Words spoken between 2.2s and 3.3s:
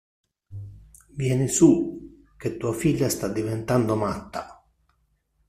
che tua figlia sta